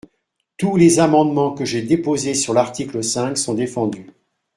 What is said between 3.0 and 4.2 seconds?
cinq sont défendus.